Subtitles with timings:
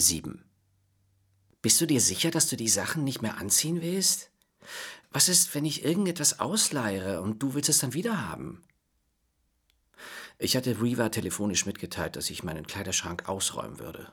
[0.00, 0.44] 7.
[1.62, 4.30] Bist du dir sicher, dass du die Sachen nicht mehr anziehen willst?
[5.10, 8.62] Was ist, wenn ich irgendetwas ausleiere und du willst es dann wieder haben?
[10.38, 14.10] Ich hatte Reva telefonisch mitgeteilt, dass ich meinen Kleiderschrank ausräumen würde.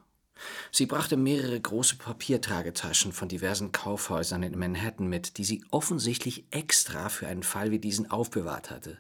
[0.72, 7.10] Sie brachte mehrere große Papiertragetaschen von diversen Kaufhäusern in Manhattan mit, die sie offensichtlich extra
[7.10, 9.00] für einen Fall wie diesen aufbewahrt hatte.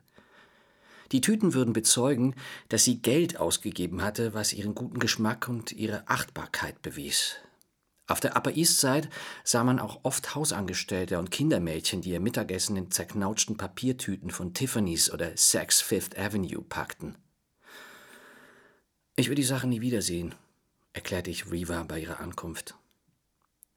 [1.11, 2.35] Die Tüten würden bezeugen,
[2.69, 7.35] dass sie Geld ausgegeben hatte, was ihren guten Geschmack und ihre Achtbarkeit bewies.
[8.07, 9.09] Auf der Upper East Side
[9.43, 15.11] sah man auch oft Hausangestellte und Kindermädchen, die ihr Mittagessen in zerknautschten Papiertüten von Tiffany's
[15.11, 17.17] oder Saks Fifth Avenue packten.
[19.17, 20.35] Ich will die Sache nie wiedersehen,
[20.93, 22.75] erklärte ich Reva bei ihrer Ankunft.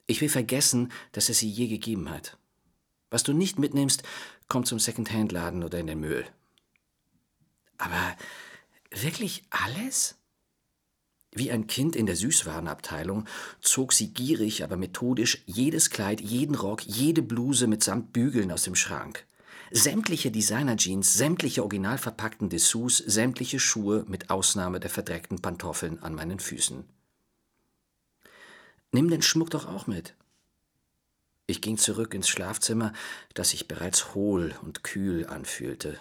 [0.06, 2.36] Ich will vergessen, dass es sie je gegeben hat.
[3.10, 4.04] Was du nicht mitnimmst,
[4.46, 6.24] kommt zum Secondhand-Laden oder in den Müll.
[7.80, 8.16] Aber
[8.90, 10.16] wirklich alles?
[11.32, 13.26] Wie ein Kind in der Süßwarenabteilung
[13.60, 18.74] zog sie gierig, aber methodisch jedes Kleid, jeden Rock, jede Bluse mitsamt Bügeln aus dem
[18.74, 19.24] Schrank.
[19.70, 26.40] Sämtliche Designer-Jeans, sämtliche original verpackten Dessous, sämtliche Schuhe mit Ausnahme der verdreckten Pantoffeln an meinen
[26.40, 26.84] Füßen.
[28.92, 30.14] Nimm den Schmuck doch auch mit.
[31.46, 32.92] Ich ging zurück ins Schlafzimmer,
[33.34, 35.98] das sich bereits hohl und kühl anfühlte.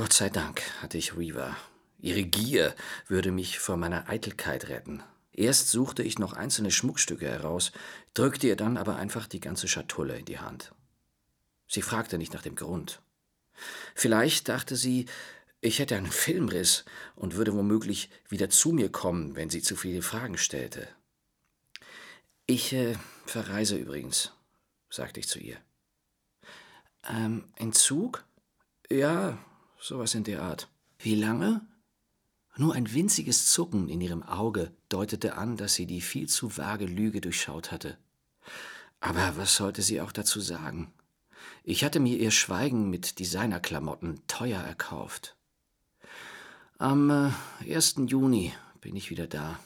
[0.00, 1.54] Gott sei Dank hatte ich Reva
[1.98, 2.74] Ihre Gier
[3.06, 5.02] würde mich vor meiner Eitelkeit retten.
[5.30, 7.70] Erst suchte ich noch einzelne Schmuckstücke heraus,
[8.14, 10.72] drückte ihr dann aber einfach die ganze Schatulle in die Hand.
[11.68, 13.02] Sie fragte nicht nach dem Grund.
[13.94, 15.04] Vielleicht dachte sie,
[15.60, 20.00] ich hätte einen Filmriss und würde womöglich wieder zu mir kommen, wenn sie zu viele
[20.00, 20.88] Fragen stellte.
[22.46, 24.32] Ich äh, verreise übrigens,
[24.88, 25.58] sagte ich zu ihr.
[27.06, 28.24] Ähm, Entzug?
[28.88, 29.38] Ja,
[29.80, 30.68] sowas in der Art.
[30.98, 31.62] Wie lange?
[32.56, 36.84] Nur ein winziges Zucken in ihrem Auge deutete an, dass sie die viel zu vage
[36.84, 37.96] Lüge durchschaut hatte.
[39.00, 40.92] Aber was sollte sie auch dazu sagen?
[41.64, 45.36] Ich hatte mir ihr Schweigen mit Designerklamotten teuer erkauft.
[46.78, 47.96] Am äh, 1.
[48.06, 49.58] Juni bin ich wieder da,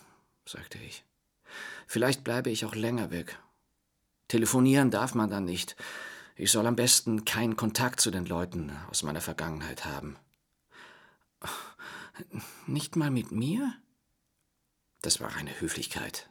[0.46, 1.04] sagte ich.
[1.86, 3.38] Vielleicht bleibe ich auch länger weg.
[4.28, 5.76] Telefonieren darf man dann nicht.
[6.36, 10.16] Ich soll am besten keinen Kontakt zu den Leuten aus meiner Vergangenheit haben.
[12.66, 13.72] Nicht mal mit mir?
[15.02, 16.28] Das war eine Höflichkeit.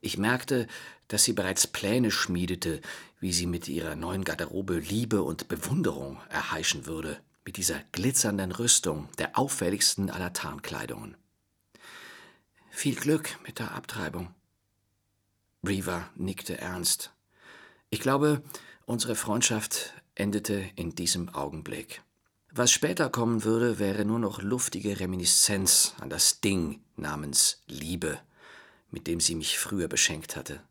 [0.00, 0.68] Ich merkte,
[1.08, 2.80] dass sie bereits Pläne schmiedete,
[3.20, 9.08] wie sie mit ihrer neuen Garderobe Liebe und Bewunderung erheischen würde, mit dieser glitzernden Rüstung,
[9.18, 11.16] der auffälligsten aller Tarnkleidungen.
[12.70, 14.34] Viel Glück mit der Abtreibung.
[15.66, 17.12] Reva nickte ernst.
[17.88, 18.42] Ich glaube,
[18.86, 22.02] unsere Freundschaft endete in diesem Augenblick.
[22.50, 28.18] Was später kommen würde, wäre nur noch luftige Reminiszenz an das Ding namens Liebe,
[28.90, 30.62] mit dem sie mich früher beschenkt hatte.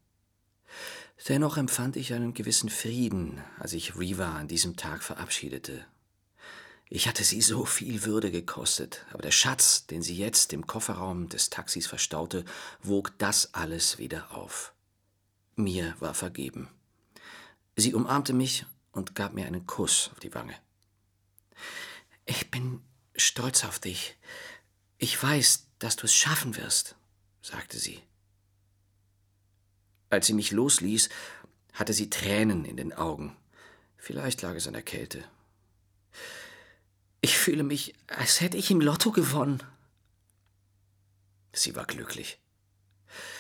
[1.27, 5.85] Dennoch empfand ich einen gewissen Frieden, als ich Reva an diesem Tag verabschiedete.
[6.89, 11.27] Ich hatte sie so viel Würde gekostet, aber der Schatz, den sie jetzt im Kofferraum
[11.29, 12.45] des Taxis verstaute,
[12.81, 14.73] wog das alles wieder auf.
[15.55, 16.69] Mir war vergeben.
[17.75, 20.55] Sie umarmte mich und gab mir einen Kuss auf die Wange.
[22.25, 22.81] Ich bin
[23.15, 24.15] stolz auf dich.
[24.97, 26.95] Ich weiß, dass du es schaffen wirst,
[27.41, 28.01] sagte sie.
[30.09, 31.09] Als sie mich losließ,
[31.73, 33.35] hatte sie Tränen in den Augen.
[33.97, 35.23] Vielleicht lag es an der Kälte.
[37.21, 39.63] Ich fühle mich, als hätte ich im Lotto gewonnen.
[41.53, 42.39] Sie war glücklich.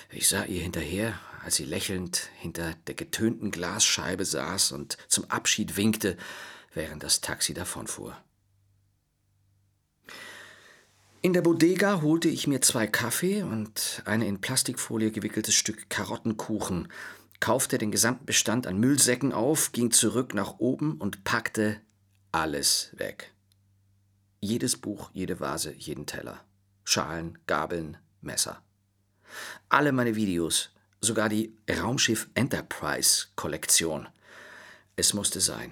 [0.09, 5.77] Ich sah ihr hinterher, als sie lächelnd hinter der getönten Glasscheibe saß und zum Abschied
[5.77, 6.17] winkte,
[6.73, 8.17] während das Taxi davonfuhr.
[11.21, 16.89] In der Bodega holte ich mir zwei Kaffee und eine in Plastikfolie gewickeltes Stück Karottenkuchen,
[17.39, 21.79] kaufte den gesamten Bestand an Müllsäcken auf, ging zurück nach oben und packte
[22.33, 23.33] alles weg.
[24.41, 26.43] Jedes Buch, jede Vase, jeden Teller.
[26.83, 28.61] Schalen, Gabeln, Messer.
[29.69, 30.71] Alle meine Videos,
[31.01, 34.07] sogar die Raumschiff Enterprise Kollektion.
[34.95, 35.71] Es musste sein.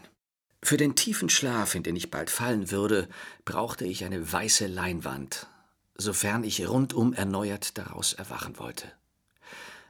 [0.63, 3.07] Für den tiefen Schlaf, in den ich bald fallen würde,
[3.45, 5.47] brauchte ich eine weiße Leinwand,
[5.95, 8.91] sofern ich rundum erneuert daraus erwachen wollte.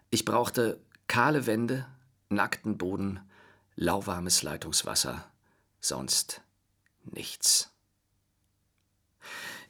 [0.09, 1.85] Ich brauchte kahle Wände,
[2.29, 3.19] nackten Boden,
[3.75, 5.29] lauwarmes Leitungswasser,
[5.81, 6.41] sonst
[7.03, 7.71] nichts.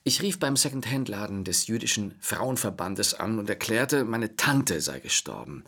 [0.03, 5.63] Ich rief beim Second-Hand-Laden des jüdischen Frauenverbandes an und erklärte, meine Tante sei gestorben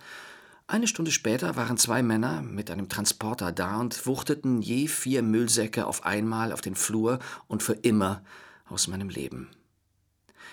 [0.67, 5.85] eine Stunde später waren zwei Männer mit einem Transporter da und wuchteten je vier Müllsäcke
[5.85, 8.23] auf einmal auf den Flur und für immer
[8.69, 9.49] aus meinem Leben.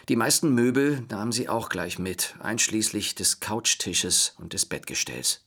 [0.08, 5.46] Die meisten Möbel nahmen sie auch gleich mit, einschließlich des Couchtisches und des Bettgestells.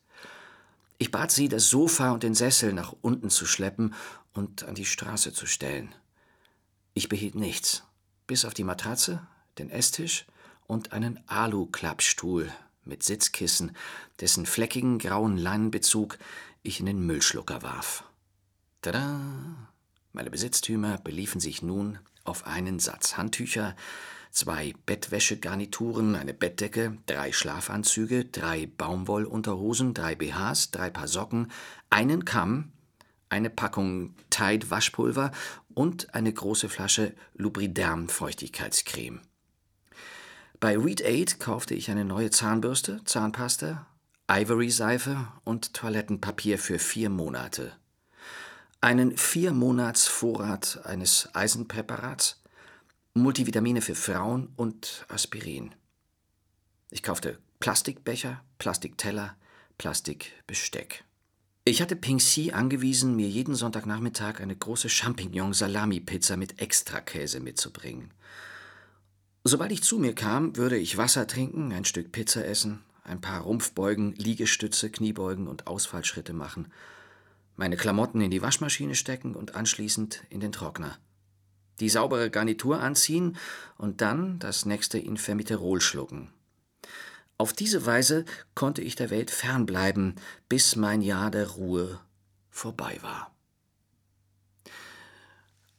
[0.98, 3.94] Ich bat sie, das Sofa und den Sessel nach unten zu schleppen
[4.34, 5.94] und an die Straße zu stellen.
[6.94, 7.84] Ich behielt nichts,
[8.28, 9.26] bis auf die Matratze,
[9.58, 10.26] den Esstisch
[10.68, 12.52] und einen Alu-Klappstuhl
[12.86, 13.76] mit Sitzkissen,
[14.20, 16.18] dessen fleckigen grauen Leinenbezug
[16.64, 18.04] ich in den Müllschlucker warf.
[18.82, 19.20] Tada!
[20.12, 23.76] Meine Besitztümer beliefen sich nun auf einen Satz Handtücher,
[24.32, 31.52] zwei Bettwäschegarnituren, eine Bettdecke, drei Schlafanzüge, drei Baumwollunterhosen, drei BHs, drei Paar Socken,
[31.90, 32.72] einen Kamm,
[33.30, 35.32] eine Packung Tide Waschpulver
[35.74, 39.22] und eine große Flasche Lubriderm Feuchtigkeitscreme.
[40.60, 43.86] Bei Read Aid kaufte ich eine neue Zahnbürste, Zahnpasta,
[44.32, 47.74] Ivory-Seife und Toilettenpapier für vier Monate.
[48.80, 52.42] Einen Vier-Monats-Vorrat eines Eisenpräparats,
[53.14, 55.76] Multivitamine für Frauen und Aspirin.
[56.90, 59.36] Ich kaufte Plastikbecher, Plastikteller,
[59.78, 61.04] Plastikbesteck.
[61.66, 68.12] Ich hatte Ping Si angewiesen, mir jeden Sonntagnachmittag eine große Champignon-Salami-Pizza mit Extrakäse mitzubringen.
[69.46, 73.44] Sobald ich zu mir kam, würde ich Wasser trinken, ein Stück Pizza essen, ein paar
[73.44, 76.68] Rumpfbeugen, Liegestütze, Kniebeugen und Ausfallschritte machen,
[77.56, 80.98] meine Klamotten in die Waschmaschine stecken und anschließend in den Trockner.
[81.80, 83.38] Die saubere Garnitur anziehen
[83.78, 86.28] und dann das nächste Infemiterol schlucken.
[87.38, 88.26] Auf diese Weise
[88.56, 90.16] konnte ich der Welt fernbleiben,
[90.50, 92.00] bis mein Jahr der Ruhe
[92.50, 93.34] vorbei war.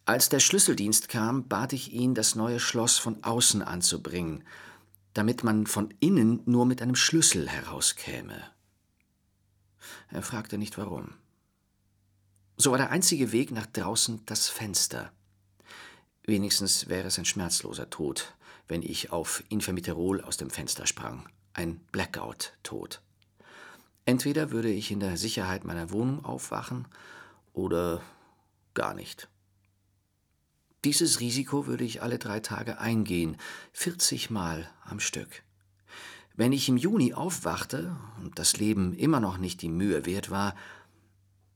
[0.06, 4.44] Als der Schlüsseldienst kam, bat ich ihn, das neue Schloss von außen anzubringen,
[5.14, 8.42] damit man von innen nur mit einem Schlüssel herauskäme.
[10.10, 11.14] Er fragte nicht warum.
[12.56, 15.12] So war der einzige Weg nach draußen das Fenster.
[16.24, 18.34] Wenigstens wäre es ein schmerzloser Tod,
[18.68, 21.28] wenn ich auf Infamiterol aus dem Fenster sprang.
[21.54, 23.00] Ein Blackout-Tod.
[24.04, 26.86] Entweder würde ich in der Sicherheit meiner Wohnung aufwachen
[27.52, 28.02] oder
[28.74, 29.28] gar nicht.
[30.84, 33.38] Dieses Risiko würde ich alle drei Tage eingehen,
[33.72, 35.42] 40 Mal am Stück.
[36.34, 40.54] Wenn ich im Juni aufwachte und das Leben immer noch nicht die Mühe wert war,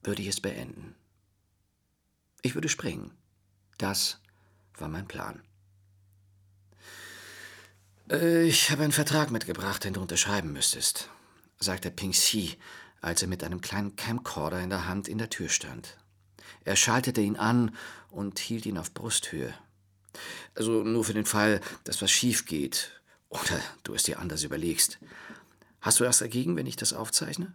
[0.03, 0.95] würde ich es beenden.
[2.43, 3.11] Ich würde springen.
[3.77, 4.21] Das
[4.75, 5.43] war mein Plan.
[8.11, 11.09] Äh, ich habe einen Vertrag mitgebracht, den du unterschreiben müsstest,
[11.59, 12.57] sagte Ping Xi,
[13.01, 15.97] als er mit einem kleinen Camcorder in der Hand in der Tür stand.
[16.65, 17.75] Er schaltete ihn an
[18.11, 19.55] und hielt ihn auf Brusthöhe.
[20.55, 22.91] Also nur für den Fall, dass was schief geht
[23.29, 24.99] oder du es dir anders überlegst.
[25.81, 27.53] Hast du was dagegen, wenn ich das aufzeichne?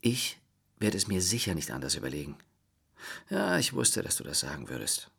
[0.00, 0.38] Ich
[0.78, 2.36] werde es mir sicher nicht anders überlegen.
[3.28, 5.10] Ja, ich wusste, dass du das sagen würdest.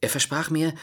[0.00, 0.74] Er versprach mir,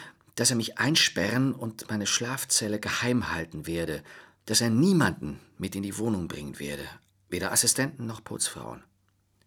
[0.42, 4.02] dass er mich einsperren und meine Schlafzelle geheim halten werde,
[4.46, 6.84] dass er niemanden mit in die Wohnung bringen werde,
[7.30, 8.84] weder Assistenten noch Putzfrauen.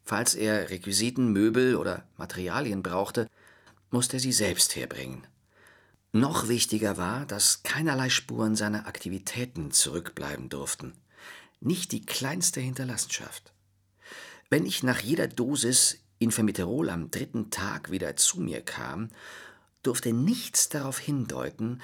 [0.05, 3.29] Falls er Requisiten, Möbel oder Materialien brauchte,
[3.91, 5.27] musste er sie selbst herbringen.
[6.13, 10.93] Noch wichtiger war, dass keinerlei Spuren seiner Aktivitäten zurückbleiben durften.
[11.59, 13.53] Nicht die kleinste Hinterlassenschaft.
[14.49, 19.11] Wenn ich nach jeder Dosis Infamiterol am dritten Tag wieder zu mir kam,
[19.87, 21.81] durfte nichts darauf hindeuten,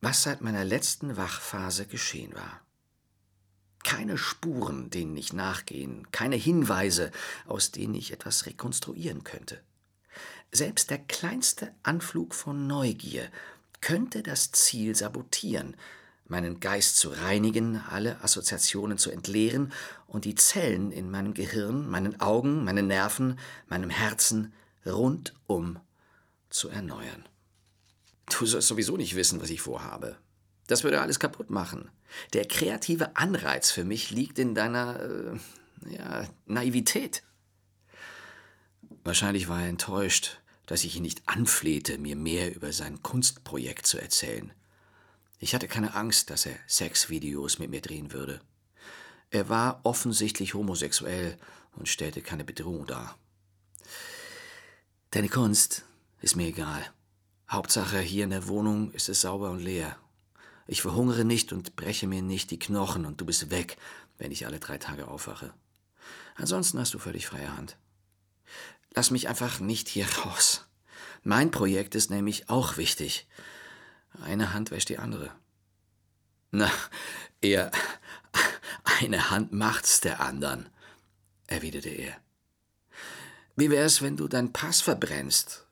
[0.00, 2.60] was seit meiner letzten Wachphase geschehen war
[3.84, 7.12] keine Spuren, denen ich nachgehen, keine Hinweise,
[7.46, 9.60] aus denen ich etwas rekonstruieren könnte.
[10.50, 13.28] Selbst der kleinste Anflug von Neugier
[13.80, 15.76] könnte das Ziel sabotieren,
[16.26, 19.72] meinen Geist zu reinigen, alle Assoziationen zu entleeren
[20.06, 24.54] und die Zellen in meinem Gehirn, meinen Augen, meinen Nerven, meinem Herzen
[24.86, 25.78] rundum
[26.48, 27.24] zu erneuern.
[28.26, 30.16] Du sollst sowieso nicht wissen, was ich vorhabe.
[30.66, 31.90] Das würde alles kaputt machen.
[32.32, 37.22] Der kreative Anreiz für mich liegt in deiner äh, ja, Naivität.
[39.02, 43.98] Wahrscheinlich war er enttäuscht, dass ich ihn nicht anflehte, mir mehr über sein Kunstprojekt zu
[43.98, 44.52] erzählen.
[45.38, 48.40] Ich hatte keine Angst, dass er Sexvideos mit mir drehen würde.
[49.30, 51.36] Er war offensichtlich homosexuell
[51.72, 53.18] und stellte keine Bedrohung dar.
[55.10, 55.84] Deine Kunst
[56.22, 56.84] ist mir egal.
[57.54, 59.96] Hauptsache, hier in der Wohnung ist es sauber und leer.
[60.66, 63.76] Ich verhungere nicht und breche mir nicht die Knochen und du bist weg,
[64.18, 65.54] wenn ich alle drei Tage aufwache.
[66.34, 67.76] Ansonsten hast du völlig freie Hand.
[68.92, 70.66] Lass mich einfach nicht hier raus.
[71.22, 73.28] Mein Projekt ist nämlich auch wichtig.
[74.20, 75.30] Eine Hand wäscht die andere.
[76.50, 76.70] Na,
[77.40, 77.70] eher
[79.00, 80.68] eine Hand macht's der anderen,
[81.46, 82.16] erwiderte er.
[83.54, 85.63] Wie wär's, wenn du deinen Pass verbrennst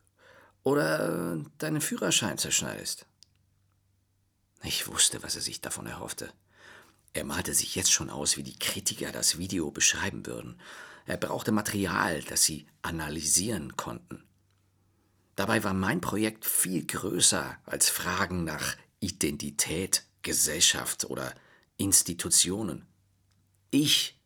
[0.63, 3.07] oder deinen Führerschein zerschneidest.
[4.63, 6.33] Ich wusste, was er sich davon erhoffte.
[7.15, 10.59] Er malte sich jetzt schon aus, wie die Kritiker das Video beschreiben würden.
[11.05, 14.25] Er brauchte Material, das sie analysieren konnten.
[15.35, 21.35] Dabei war mein Projekt viel größer als Fragen nach Identität, Gesellschaft oder
[21.77, 22.87] Institutionen.
[23.71, 24.21] Ich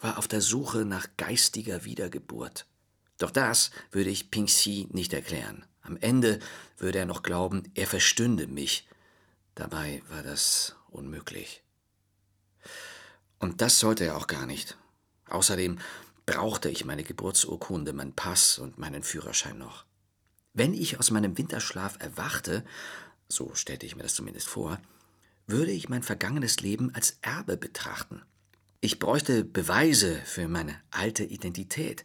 [0.00, 2.66] war auf der Suche nach geistiger Wiedergeburt.
[3.18, 5.66] Doch das würde ich Ping Xi nicht erklären.
[5.90, 6.38] Am Ende
[6.78, 8.86] würde er noch glauben, er verstünde mich.
[9.56, 11.64] Dabei war das unmöglich.
[13.40, 14.78] Und das sollte er auch gar nicht.
[15.28, 15.80] Außerdem
[16.26, 19.84] brauchte ich meine Geburtsurkunde, meinen Pass und meinen Führerschein noch.
[20.54, 22.64] Wenn ich aus meinem Winterschlaf erwachte,
[23.28, 24.80] so stellte ich mir das zumindest vor,
[25.48, 28.22] würde ich mein vergangenes Leben als Erbe betrachten.
[28.80, 32.04] Ich bräuchte Beweise für meine alte Identität,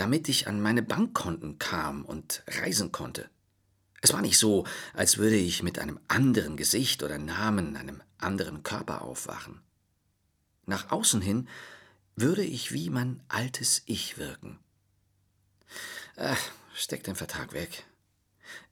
[0.00, 3.28] damit ich an meine Bankkonten kam und reisen konnte.
[4.00, 8.62] Es war nicht so, als würde ich mit einem anderen Gesicht oder Namen, einem anderen
[8.62, 9.60] Körper aufwachen.
[10.64, 11.50] Nach außen hin
[12.16, 14.58] würde ich wie mein altes Ich wirken.
[16.16, 16.40] Ach,
[16.74, 17.84] steck den Vertrag weg.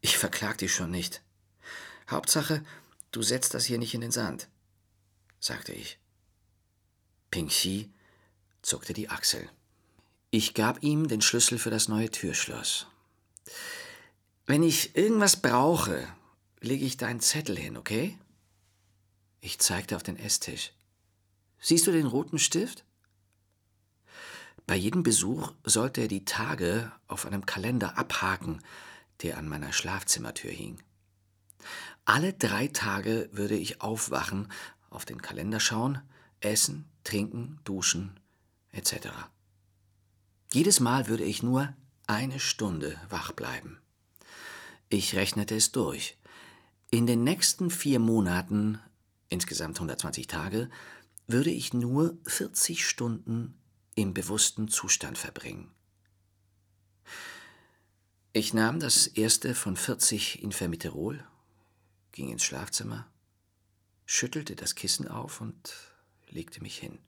[0.00, 1.20] Ich verklag dich schon nicht.
[2.08, 2.64] Hauptsache,
[3.10, 4.48] du setzt das hier nicht in den Sand,
[5.40, 5.98] sagte ich.
[7.30, 7.92] Ping Xi
[8.62, 9.46] zuckte die Achsel.
[10.30, 12.86] Ich gab ihm den Schlüssel für das neue Türschloss.
[14.44, 16.06] Wenn ich irgendwas brauche,
[16.60, 18.18] lege ich deinen Zettel hin, okay?
[19.40, 20.72] Ich zeigte auf den Esstisch.
[21.60, 22.84] Siehst du den roten Stift?
[24.66, 28.62] Bei jedem Besuch sollte er die Tage auf einem Kalender abhaken,
[29.22, 30.82] der an meiner Schlafzimmertür hing.
[32.04, 34.52] Alle drei Tage würde ich aufwachen,
[34.90, 36.02] auf den Kalender schauen,
[36.40, 38.20] essen, trinken, duschen,
[38.72, 39.08] etc.
[40.50, 41.74] Jedes Mal würde ich nur
[42.06, 43.78] eine Stunde wach bleiben.
[44.88, 46.16] Ich rechnete es durch.
[46.90, 48.78] In den nächsten vier Monaten,
[49.28, 50.70] insgesamt 120 Tage,
[51.26, 53.58] würde ich nur 40 Stunden
[53.94, 55.70] im bewussten Zustand verbringen.
[58.32, 61.22] Ich nahm das erste von 40 Infermiterol,
[62.12, 63.06] ging ins Schlafzimmer,
[64.06, 65.74] schüttelte das Kissen auf und
[66.30, 66.98] legte mich hin.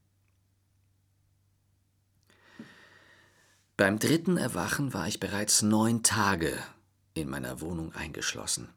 [3.81, 6.53] Beim dritten Erwachen war ich bereits neun Tage
[7.15, 8.69] in meiner Wohnung eingeschlossen.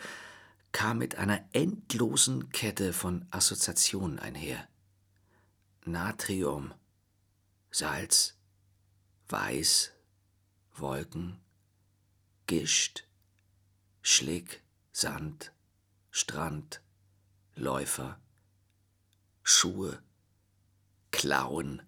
[0.72, 4.66] kam mit einer endlosen Kette von Assoziationen einher.
[5.84, 6.74] Natrium,
[7.70, 8.34] Salz,
[9.28, 9.92] Weiß,
[10.74, 11.38] Wolken,
[12.48, 13.06] Gischt,
[14.02, 15.52] Schlick, Sand,
[16.10, 16.80] Strand,
[17.54, 18.18] Läufer,
[19.44, 20.02] Schuhe,
[21.12, 21.80] Klauen,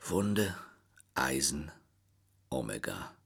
[0.00, 0.56] Wunde,
[1.14, 1.72] Eisen,
[2.50, 3.16] Omega.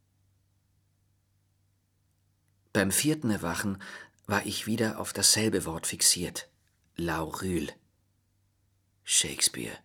[2.74, 3.80] Beim vierten Erwachen
[4.26, 6.50] war ich wieder auf dasselbe Wort fixiert.
[6.96, 7.72] Lauryl.
[9.04, 9.78] Shakespeare.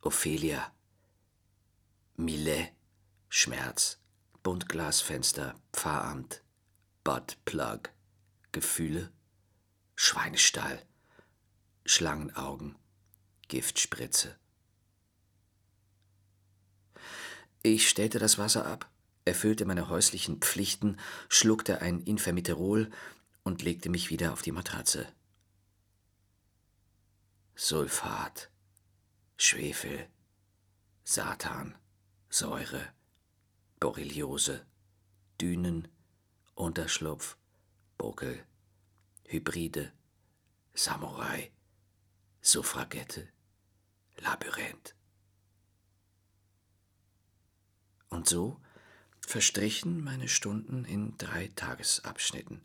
[0.00, 0.72] Ophelia.
[2.16, 2.72] Millet,
[3.28, 3.98] Schmerz,
[4.42, 6.42] Buntglasfenster, Pfarramt,
[7.02, 7.90] Buttplug,
[8.52, 9.12] Gefühle,
[9.96, 10.80] Schweinestall,
[11.84, 12.74] Schlangenaugen,
[13.48, 14.38] Giftspritze.
[17.62, 18.88] Ich stellte das Wasser ab,
[19.24, 22.90] erfüllte meine häuslichen Pflichten, schluckte ein Infermiterol
[23.42, 25.06] und legte mich wieder auf die Matratze.
[27.54, 28.50] Sulfat,
[29.36, 30.08] Schwefel,
[31.04, 31.74] Satan.
[32.34, 32.92] Säure,
[33.78, 34.66] Borreliose,
[35.40, 35.86] Dünen,
[36.56, 37.36] Unterschlupf,
[37.96, 38.44] Buckel,
[39.28, 39.92] Hybride,
[40.74, 41.52] Samurai,
[42.40, 43.28] Suffragette,
[44.18, 44.96] Labyrinth.
[48.08, 48.60] Und so
[49.26, 52.60] verstrichen meine Stunden in drei Tagesabschnitten.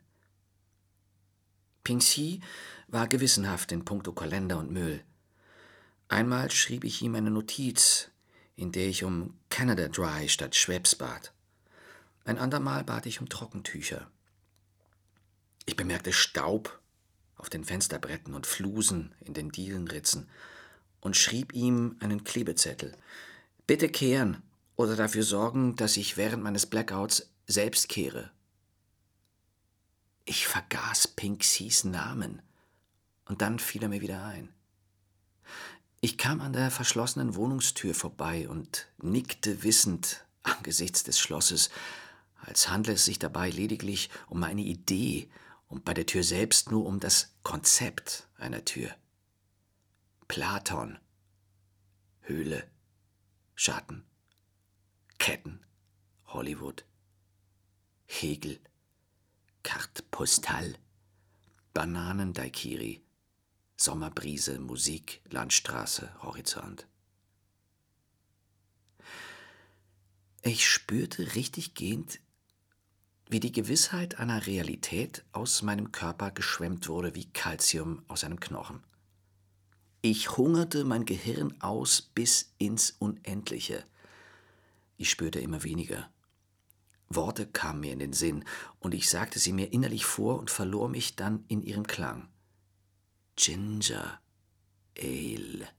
[1.83, 2.41] Pingxi
[2.87, 5.03] war gewissenhaft in puncto Kalender und Müll.
[6.07, 8.09] Einmal schrieb ich ihm eine Notiz,
[8.55, 11.33] in der ich um Canada Dry statt Schweppes bat.
[12.25, 14.09] Ein andermal bat ich um Trockentücher.
[15.65, 16.79] Ich bemerkte Staub
[17.37, 20.29] auf den Fensterbretten und Flusen in den Dielenritzen
[20.99, 22.95] und schrieb ihm einen Klebezettel.
[23.65, 24.43] Bitte kehren
[24.79, 28.31] oder dafür sorgen, dass ich während meines Blackouts selbst kehre.
[30.24, 32.41] Ich vergaß Pinksys Namen
[33.25, 34.53] und dann fiel er mir wieder ein.
[36.00, 41.69] Ich kam an der verschlossenen Wohnungstür vorbei und nickte wissend angesichts des Schlosses,
[42.38, 45.29] als handle es sich dabei lediglich um eine Idee
[45.67, 48.95] und bei der Tür selbst nur um das Konzept einer Tür.
[50.29, 50.98] Platon,
[52.21, 52.65] Höhle,
[53.55, 54.05] Schatten,
[55.19, 55.59] Ketten,
[56.27, 56.83] Hollywood,
[58.07, 58.59] Hegel,
[59.61, 60.75] Carte Postale,
[61.73, 63.01] Bananen-Daikiri,
[63.77, 66.88] Sommerbrise, Musik, Landstraße, Horizont.
[70.41, 72.19] Ich spürte richtiggehend,
[73.29, 78.83] wie die Gewissheit einer Realität aus meinem Körper geschwemmt wurde wie Kalzium aus einem Knochen.
[80.01, 83.83] Ich hungerte mein Gehirn aus bis ins Unendliche.
[85.00, 86.12] Ich spürte immer weniger.
[87.08, 88.44] Worte kamen mir in den Sinn,
[88.79, 92.27] und ich sagte sie mir innerlich vor und verlor mich dann in ihrem Klang.
[93.38, 94.20] Ginger,
[94.98, 95.70] Ale,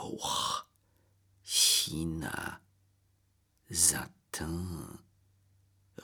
[0.00, 0.64] Rauch,
[1.42, 2.60] China,
[3.68, 5.00] Satin,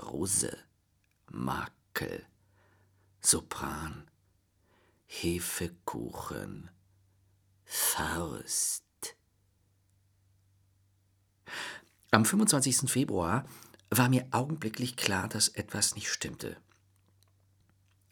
[0.01, 0.59] Rose,
[1.31, 2.27] Makel,
[3.21, 4.11] Sopran,
[5.07, 6.71] Hefekuchen,
[7.65, 8.88] Faust.
[12.11, 12.90] Am 25.
[12.90, 13.45] Februar
[13.90, 16.57] war mir augenblicklich klar, dass etwas nicht stimmte.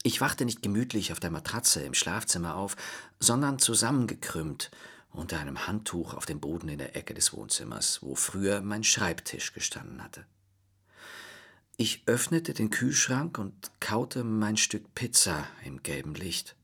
[0.03, 2.77] Ich wachte nicht gemütlich auf der Matratze im Schlafzimmer auf,
[3.19, 4.71] sondern zusammengekrümmt
[5.11, 9.53] unter einem Handtuch auf dem Boden in der Ecke des Wohnzimmers, wo früher mein Schreibtisch
[9.53, 10.25] gestanden hatte.
[11.79, 16.55] Ich öffnete den Kühlschrank und kaute mein Stück Pizza im gelben Licht.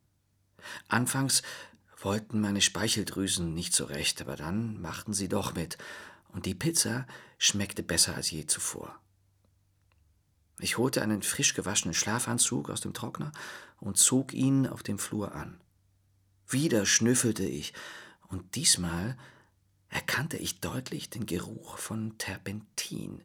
[0.88, 1.42] Anfangs
[2.00, 5.78] wollten meine Speicheldrüsen nicht so recht, aber dann machten sie doch mit,
[6.32, 7.06] und die Pizza
[7.38, 8.98] schmeckte besser als je zuvor.
[10.58, 13.32] Ich holte einen frisch gewaschenen Schlafanzug aus dem Trockner
[13.80, 15.60] und zog ihn auf dem Flur an.
[16.48, 17.72] Wieder schnüffelte ich,
[18.28, 19.16] und diesmal
[19.88, 23.22] erkannte ich deutlich den Geruch von Terpentin.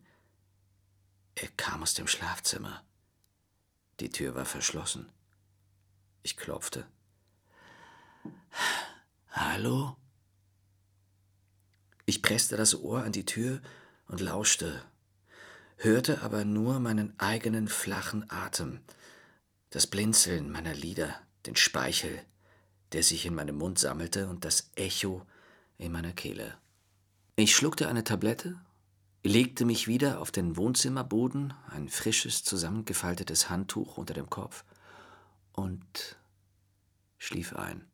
[1.36, 2.84] Er kam aus dem Schlafzimmer.
[4.00, 5.10] Die Tür war verschlossen.
[6.24, 6.88] Ich klopfte.
[9.30, 9.96] Hallo?
[12.10, 13.60] Ich presste das Ohr an die Tür
[14.08, 14.82] und lauschte,
[15.76, 18.80] hörte aber nur meinen eigenen flachen Atem,
[19.72, 21.14] das Blinzeln meiner Lider,
[21.46, 22.18] den Speichel,
[22.94, 25.22] der sich in meinem Mund sammelte und das Echo
[25.78, 26.58] in meiner Kehle.
[27.36, 28.56] Ich schluckte eine Tablette,
[29.24, 34.64] legte mich wieder auf den Wohnzimmerboden, ein frisches, zusammengefaltetes Handtuch unter dem Kopf
[35.52, 36.16] und
[37.18, 37.86] schlief ein.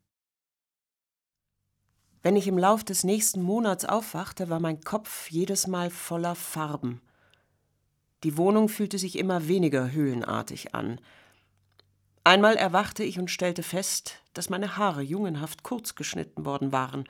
[2.23, 7.01] Wenn ich im Lauf des nächsten Monats aufwachte, war mein Kopf jedes Mal voller Farben.
[8.23, 11.01] Die Wohnung fühlte sich immer weniger höhlenartig an.
[12.23, 17.03] Einmal erwachte ich und stellte fest, dass meine Haare jungenhaft kurz geschnitten worden waren.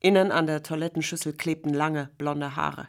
[0.00, 2.88] Innen an der Toilettenschüssel klebten lange, blonde Haare.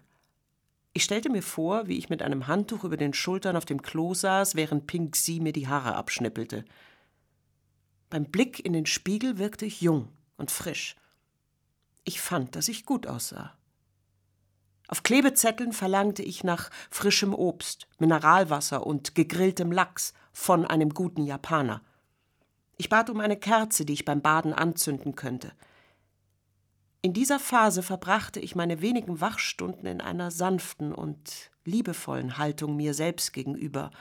[0.94, 4.14] Ich stellte mir vor, wie ich mit einem Handtuch über den Schultern auf dem Klo
[4.14, 6.64] saß, während Pink sie mir die Haare abschnippelte.
[8.10, 10.96] Beim Blick in den Spiegel wirkte ich jung und frisch.
[12.08, 13.52] Ich fand, dass ich gut aussah.
[14.88, 21.82] Auf Klebezetteln verlangte ich nach frischem Obst, Mineralwasser und gegrilltem Lachs von einem guten Japaner.
[22.78, 25.52] Ich bat um eine Kerze, die ich beim Baden anzünden könnte.
[27.02, 32.94] In dieser Phase verbrachte ich meine wenigen Wachstunden in einer sanften und liebevollen Haltung mir
[32.94, 33.92] selbst gegenüber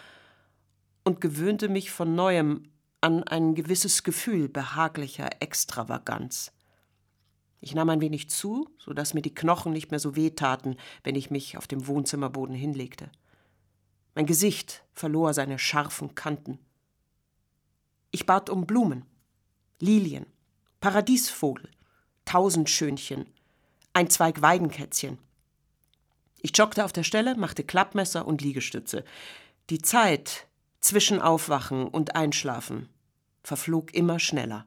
[1.03, 6.53] und gewöhnte mich von neuem an ein gewisses Gefühl behaglicher Extravaganz.
[7.61, 11.15] Ich nahm ein wenig zu, so dass mir die Knochen nicht mehr so wehtaten, wenn
[11.15, 13.11] ich mich auf dem Wohnzimmerboden hinlegte.
[14.15, 16.59] Mein Gesicht verlor seine scharfen Kanten.
[18.11, 19.05] Ich bat um Blumen,
[19.81, 20.27] Lilien,
[20.81, 21.71] Paradiesvogel,
[22.25, 23.27] Tausendschönchen,
[23.93, 25.19] ein Zweig Weidenkätzchen.
[26.41, 29.05] Ich joggte auf der Stelle, machte Klappmesser und Liegestütze.
[29.71, 30.47] Die Zeit
[30.81, 32.89] zwischen Aufwachen und Einschlafen
[33.43, 34.67] verflog immer schneller.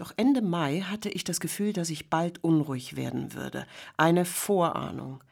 [0.00, 3.66] Doch Ende Mai hatte ich das Gefühl, dass ich bald unruhig werden würde.
[3.98, 5.22] Eine Vorahnung.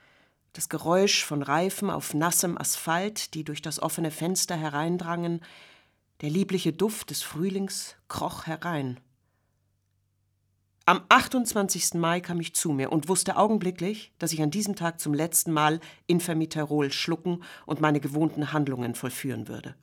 [0.53, 5.41] Das Geräusch von Reifen auf nassem Asphalt, die durch das offene Fenster hereindrangen,
[6.21, 9.01] der liebliche Duft des Frühlings kroch herein.
[10.85, 11.95] Am 28.
[11.95, 15.51] Mai kam ich zu mir und wusste augenblicklich, dass ich an diesem Tag zum letzten
[15.51, 19.77] Mal Infermiterol schlucken und meine gewohnten Handlungen vollführen würde.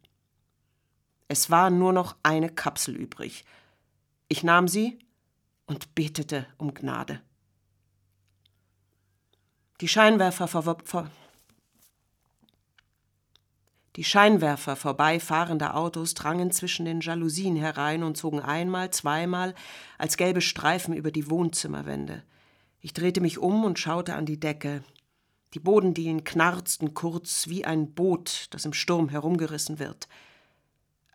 [1.28, 3.46] Es war nur noch eine Kapsel übrig,
[4.36, 5.00] ich nahm sie
[5.66, 7.22] und betete um Gnade.
[9.80, 11.10] Die Scheinwerfer ver
[13.96, 19.56] Die Scheinwerfer vorbeifahrender Autos drangen zwischen den Jalousien herein und zogen einmal, zweimal
[19.98, 22.22] als gelbe Streifen über die Wohnzimmerwände.
[22.82, 24.84] Ich drehte mich um und schaute an die Decke.
[25.54, 30.10] Die Bodendielen knarzten kurz wie ein Boot, das im Sturm herumgerissen wird.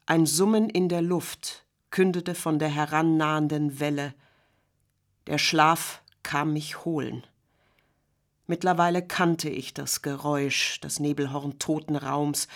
[0.07, 4.15] Ein Summen in der Luft kündete von der herannahenden Welle.
[5.27, 7.27] Der Schlaf kam mich holen.
[8.47, 12.49] Mittlerweile kannte ich das Geräusch, das Nebelhorn toten Raums,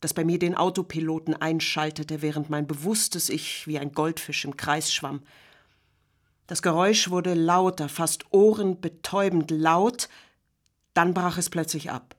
[0.00, 4.92] das bei mir den Autopiloten einschaltete, während mein bewusstes Ich wie ein Goldfisch im Kreis
[4.92, 5.22] schwamm.
[6.46, 10.08] Das Geräusch wurde lauter, fast ohrenbetäubend laut,
[10.94, 12.16] dann brach es plötzlich ab.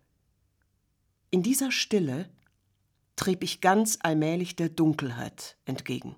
[1.30, 2.30] In dieser Stille
[3.16, 6.16] trieb ich ganz allmählich der Dunkelheit entgegen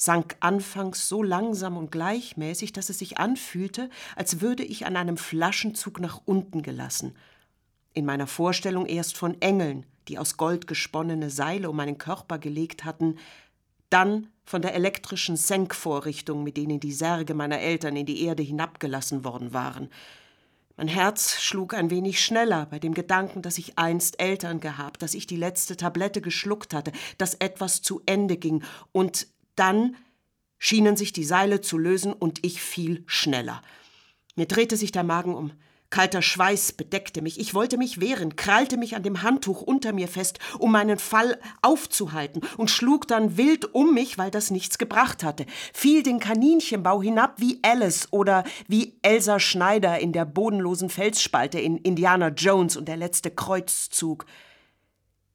[0.00, 5.18] sank anfangs so langsam und gleichmäßig, dass es sich anfühlte, als würde ich an einem
[5.18, 7.14] Flaschenzug nach unten gelassen.
[7.92, 12.86] In meiner Vorstellung erst von Engeln, die aus Gold gesponnene Seile um meinen Körper gelegt
[12.86, 13.18] hatten,
[13.90, 19.22] dann von der elektrischen Senkvorrichtung, mit denen die Särge meiner Eltern in die Erde hinabgelassen
[19.22, 19.90] worden waren.
[20.78, 25.12] Mein Herz schlug ein wenig schneller bei dem Gedanken, dass ich einst Eltern gehabt, dass
[25.12, 29.26] ich die letzte Tablette geschluckt hatte, dass etwas zu Ende ging und
[29.60, 29.96] dann
[30.58, 33.62] schienen sich die Seile zu lösen und ich fiel schneller.
[34.34, 35.52] Mir drehte sich der Magen um.
[35.90, 37.40] Kalter Schweiß bedeckte mich.
[37.40, 41.38] Ich wollte mich wehren, krallte mich an dem Handtuch unter mir fest, um meinen Fall
[41.62, 47.02] aufzuhalten, und schlug dann wild um mich, weil das nichts gebracht hatte, fiel den Kaninchenbau
[47.02, 52.86] hinab wie Alice oder wie Elsa Schneider in der bodenlosen Felsspalte in Indiana Jones und
[52.86, 54.26] der letzte Kreuzzug.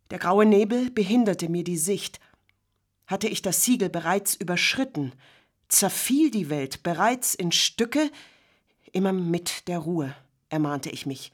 [0.10, 2.22] Der graue Nebel behinderte mir die Sicht,
[3.08, 5.13] hatte ich das Siegel bereits überschritten,
[5.68, 8.12] zerfiel die Welt bereits in Stücke,
[8.91, 10.15] immer mit der Ruhe,
[10.50, 11.32] ermahnte ich mich.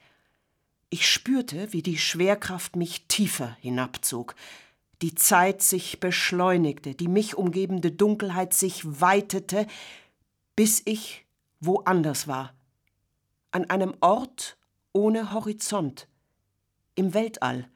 [0.90, 4.36] Ich spürte, wie die Schwerkraft mich tiefer hinabzog,
[5.02, 9.68] die Zeit sich beschleunigte, die mich umgebende Dunkelheit sich weitete,
[10.56, 11.26] bis ich
[11.60, 12.54] woanders war,
[13.52, 14.58] an einem Ort
[14.94, 16.08] ohne Horizont,
[16.96, 17.70] im Weltall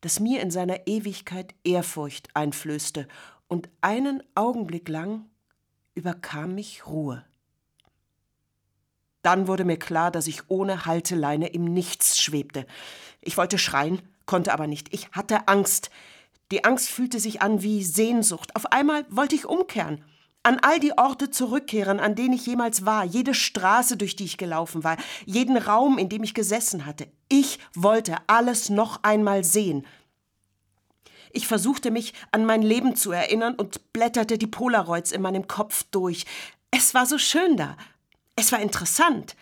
[0.00, 3.08] das mir in seiner Ewigkeit Ehrfurcht einflößte,
[3.48, 5.24] und einen Augenblick lang
[5.94, 7.24] überkam mich Ruhe.
[9.22, 12.66] Dann wurde mir klar, dass ich ohne Halteleine im Nichts schwebte.
[13.20, 14.92] Ich wollte schreien, konnte aber nicht.
[14.92, 15.90] Ich hatte Angst.
[16.50, 18.54] Die Angst fühlte sich an wie Sehnsucht.
[18.54, 20.04] Auf einmal wollte ich umkehren
[20.42, 24.38] an all die Orte zurückkehren, an denen ich jemals war, jede Straße, durch die ich
[24.38, 24.96] gelaufen war,
[25.26, 27.08] jeden Raum, in dem ich gesessen hatte.
[27.28, 29.84] Ich wollte alles noch einmal sehen.
[31.32, 35.84] Ich versuchte mich an mein Leben zu erinnern und blätterte die Polaroids in meinem Kopf
[35.90, 36.24] durch.
[36.70, 37.76] Es war so schön da.
[38.36, 39.36] Es war interessant.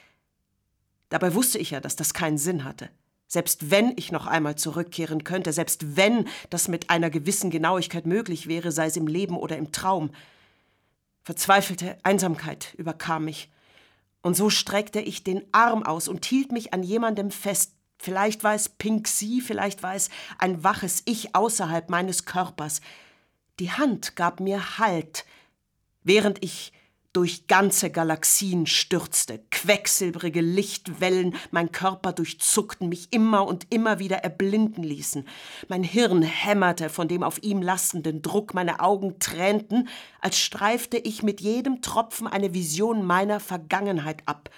[1.09, 2.91] Dabei wusste ich ja, dass das keinen Sinn hatte.
[3.29, 8.47] Selbst wenn ich noch einmal zurückkehren könnte, selbst wenn das mit einer gewissen Genauigkeit möglich
[8.47, 10.11] wäre, sei es im Leben oder im Traum.
[11.27, 13.51] Verzweifelte Einsamkeit überkam mich.
[14.23, 17.73] Und so streckte ich den Arm aus und hielt mich an jemandem fest.
[17.99, 20.09] Vielleicht war es Pink Sea, vielleicht war es
[20.39, 22.81] ein waches Ich außerhalb meines Körpers.
[23.59, 25.25] Die Hand gab mir Halt,
[26.05, 26.73] während ich
[27.17, 29.41] durch ganze Galaxien stürzte.
[29.51, 35.27] Quecksilbrige Lichtwellen, mein Körper durchzuckten, mich immer und immer wieder erblinden ließen.
[35.69, 39.89] Mein Hirn hämmerte von dem auf ihm lastenden Druck, meine Augen tränten,
[40.21, 44.51] als streifte ich mit jedem Tropfen eine Vision meiner Vergangenheit ab.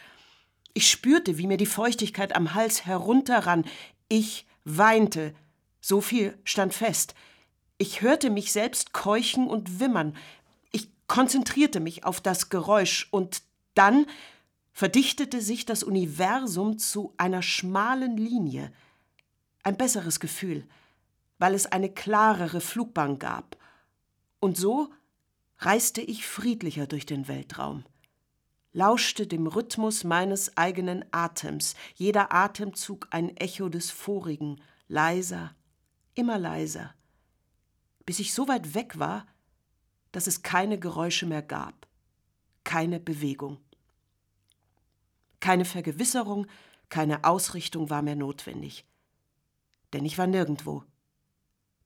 [0.74, 3.66] Ich spürte, wie mir die Feuchtigkeit am Hals herunterrann.
[4.08, 5.32] Ich weinte.
[5.80, 7.14] So viel stand fest.
[7.80, 10.16] Ich hörte mich selbst keuchen und wimmern
[11.08, 13.42] konzentrierte mich auf das Geräusch und
[13.74, 14.06] dann
[14.72, 18.72] verdichtete sich das Universum zu einer schmalen Linie.
[19.64, 20.68] Ein besseres Gefühl,
[21.38, 23.56] weil es eine klarere Flugbahn gab.
[24.38, 24.92] Und so
[25.58, 27.84] reiste ich friedlicher durch den Weltraum,
[28.72, 35.56] lauschte dem Rhythmus meines eigenen Atems, jeder Atemzug ein Echo des vorigen, leiser,
[36.14, 36.94] immer leiser,
[38.06, 39.26] bis ich so weit weg war,
[40.12, 41.86] dass es keine Geräusche mehr gab,
[42.64, 43.58] keine Bewegung.
[45.40, 46.46] Keine Vergewisserung,
[46.88, 48.84] keine Ausrichtung war mehr notwendig.
[49.92, 50.84] Denn ich war nirgendwo,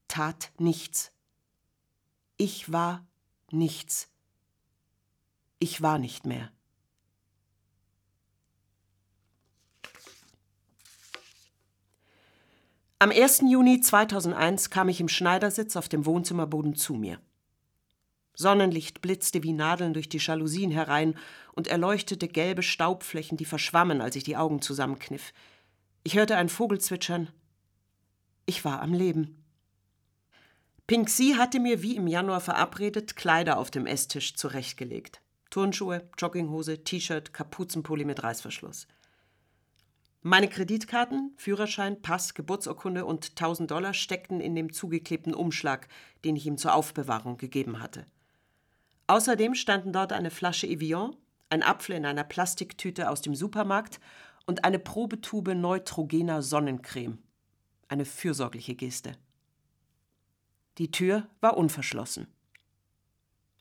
[0.08, 1.12] tat nichts.
[2.36, 3.06] Ich war
[3.50, 4.08] nichts.
[5.58, 6.50] Ich war nicht mehr.
[12.98, 13.42] Am 1.
[13.48, 17.20] Juni 2001 kam ich im Schneidersitz auf dem Wohnzimmerboden zu mir.
[18.34, 21.16] Sonnenlicht blitzte wie Nadeln durch die Jalousien herein
[21.52, 25.32] und erleuchtete gelbe Staubflächen, die verschwammen, als ich die Augen zusammenkniff.
[26.02, 27.30] Ich hörte einen Vogel zwitschern.
[28.46, 29.44] Ich war am Leben.
[30.86, 35.20] Pink Sea hatte mir wie im Januar verabredet Kleider auf dem Esstisch zurechtgelegt.
[35.50, 38.88] Turnschuhe, Jogginghose, T-Shirt, Kapuzenpulli mit Reißverschluss.
[40.22, 45.88] Meine Kreditkarten, Führerschein, Pass, Geburtsurkunde und 1000 Dollar steckten in dem zugeklebten Umschlag,
[46.24, 48.06] den ich ihm zur Aufbewahrung gegeben hatte.
[49.12, 51.14] Außerdem standen dort eine Flasche Evian,
[51.50, 54.00] ein Apfel in einer Plastiktüte aus dem Supermarkt
[54.46, 57.18] und eine Probetube neutrogener Sonnencreme.
[57.88, 59.18] Eine fürsorgliche Geste.
[60.78, 62.26] Die Tür war unverschlossen.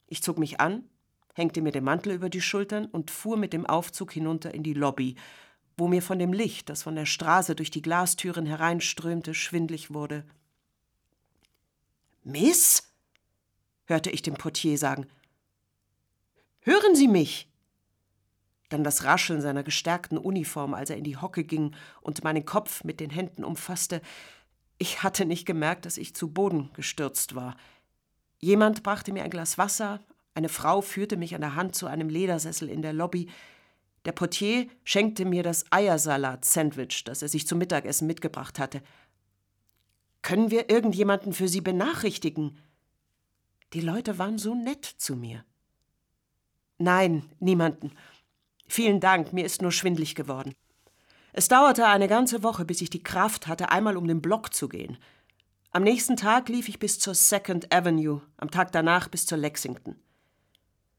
[0.08, 0.86] Ich zog mich an,
[1.34, 4.74] hängte mir den Mantel über die Schultern und fuhr mit dem Aufzug hinunter in die
[4.74, 5.16] Lobby,
[5.76, 10.24] wo mir von dem Licht, das von der Straße durch die Glastüren hereinströmte, schwindlig wurde.
[12.24, 12.90] Miss?
[13.84, 15.08] hörte ich dem Portier sagen.
[16.64, 17.50] Hören Sie mich?
[18.70, 22.84] Dann das Rascheln seiner gestärkten Uniform, als er in die Hocke ging und meinen Kopf
[22.84, 24.02] mit den Händen umfasste.
[24.78, 27.58] Ich hatte nicht gemerkt, dass ich zu Boden gestürzt war.
[28.40, 30.00] Jemand brachte mir ein Glas Wasser,
[30.36, 33.30] eine Frau führte mich an der Hand zu einem Ledersessel in der Lobby.
[34.06, 38.82] Der Portier schenkte mir das Eiersalat-Sandwich, das er sich zum Mittagessen mitgebracht hatte.
[40.22, 42.60] Können wir irgendjemanden für Sie benachrichtigen?
[43.74, 45.44] Die Leute waren so nett zu mir.
[46.82, 47.92] Nein, niemanden.
[48.68, 50.56] Vielen Dank, mir ist nur schwindlig geworden.
[51.32, 54.68] Es dauerte eine ganze Woche, bis ich die Kraft hatte, einmal um den Block zu
[54.68, 54.98] gehen.
[55.70, 59.96] Am nächsten Tag lief ich bis zur Second Avenue, am Tag danach bis zur Lexington.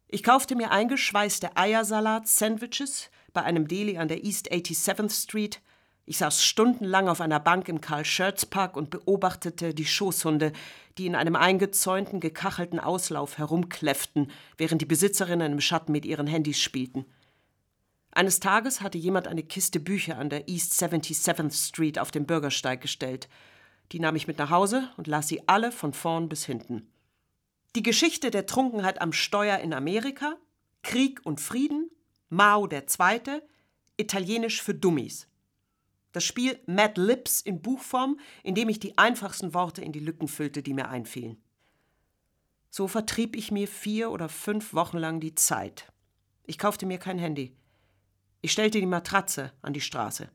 [0.07, 5.61] Ich kaufte mir eingeschweißte Eiersalat-Sandwiches bei einem Deli an der East 87th Street.
[6.05, 10.53] Ich saß stundenlang auf einer Bank im Karl Schurz Park und beobachtete die Schoßhunde,
[10.99, 16.61] die in einem eingezäunten, gekachelten Auslauf herumkläfften, während die Besitzerinnen im Schatten mit ihren Handys
[16.61, 17.07] spielten.
[18.11, 22.81] Eines Tages hatte jemand eine Kiste Bücher an der East 77th Street auf den Bürgersteig
[22.81, 23.29] gestellt.
[23.93, 26.91] Die nahm ich mit nach Hause und las sie alle von vorn bis hinten.
[27.75, 30.37] Die Geschichte der Trunkenheit am Steuer in Amerika,
[30.83, 31.91] Krieg und Frieden,
[32.29, 33.41] Mao II.,
[33.97, 35.27] Italienisch für Dummies.
[36.13, 40.29] Das Spiel Mad Lips in Buchform, in dem ich die einfachsten Worte in die Lücken
[40.29, 41.43] füllte, die mir einfielen.
[42.71, 45.93] So vertrieb ich mir vier oder fünf Wochen lang die Zeit.
[46.45, 47.57] Ich kaufte mir kein Handy.
[48.41, 50.31] Ich stellte die Matratze an die Straße.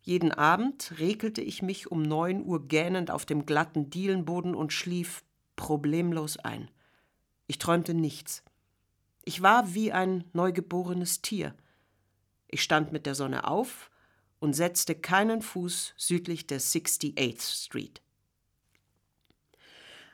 [0.00, 5.24] Jeden Abend regelte ich mich um neun Uhr gähnend auf dem glatten Dielenboden und schlief
[5.56, 6.70] problemlos ein.
[7.46, 8.42] Ich träumte nichts.
[9.24, 11.54] Ich war wie ein neugeborenes Tier.
[12.48, 13.90] Ich stand mit der Sonne auf
[14.44, 18.02] und setzte keinen Fuß südlich der 68th Street.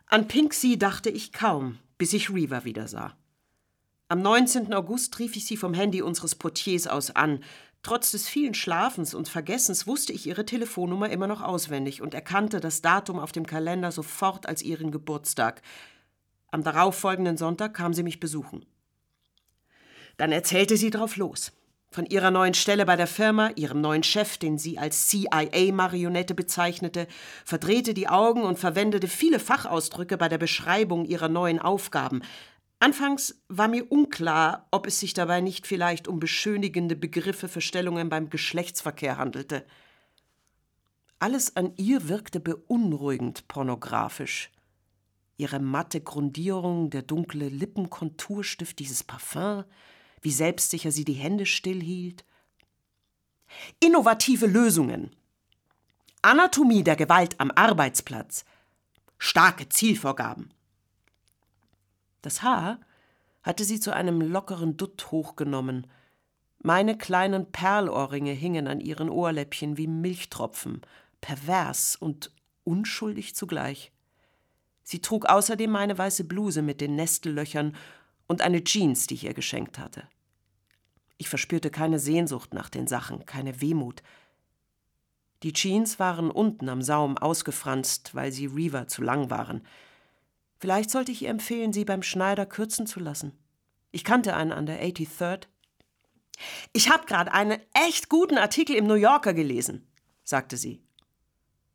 [0.06, 3.16] An Pinksea dachte ich kaum, bis ich Reaver wieder sah.
[4.08, 4.72] Am 19.
[4.72, 7.44] August rief ich sie vom Handy unseres Portiers aus an,
[7.82, 12.60] Trotz des vielen Schlafens und Vergessens wusste ich ihre Telefonnummer immer noch auswendig und erkannte
[12.60, 15.62] das Datum auf dem Kalender sofort als ihren Geburtstag.
[16.50, 18.66] Am darauffolgenden Sonntag kam sie mich besuchen.
[20.18, 21.52] Dann erzählte sie drauf los.
[21.92, 27.08] Von ihrer neuen Stelle bei der Firma, ihrem neuen Chef, den sie als CIA-Marionette bezeichnete,
[27.44, 32.22] verdrehte die Augen und verwendete viele Fachausdrücke bei der Beschreibung ihrer neuen Aufgaben,
[32.82, 38.08] Anfangs war mir unklar, ob es sich dabei nicht vielleicht um beschönigende Begriffe für Stellungen
[38.08, 39.66] beim Geschlechtsverkehr handelte.
[41.18, 44.50] Alles an ihr wirkte beunruhigend pornografisch.
[45.36, 49.64] Ihre matte Grundierung, der dunkle Lippenkonturstift, dieses Parfum,
[50.22, 52.24] wie selbstsicher sie die Hände stillhielt.
[53.80, 55.14] Innovative Lösungen.
[56.22, 58.44] Anatomie der Gewalt am Arbeitsplatz.
[59.18, 60.52] Starke Zielvorgaben.
[62.22, 62.80] Das Haar
[63.42, 65.86] hatte sie zu einem lockeren Dutt hochgenommen.
[66.58, 70.82] Meine kleinen Perlohrringe hingen an ihren Ohrläppchen wie Milchtropfen,
[71.22, 72.30] pervers und
[72.64, 73.92] unschuldig zugleich.
[74.82, 77.76] Sie trug außerdem meine weiße Bluse mit den Nestellöchern
[78.30, 80.04] und eine Jeans, die ich ihr geschenkt hatte.
[81.18, 84.04] Ich verspürte keine Sehnsucht nach den Sachen, keine Wehmut.
[85.42, 89.66] Die Jeans waren unten am Saum ausgefranst, weil sie Reaver zu lang waren.
[90.60, 93.32] Vielleicht sollte ich ihr empfehlen, sie beim Schneider kürzen zu lassen.
[93.90, 95.48] Ich kannte einen an der 83rd.
[96.72, 99.88] Ich habe gerade einen echt guten Artikel im New Yorker gelesen,
[100.22, 100.80] sagte sie.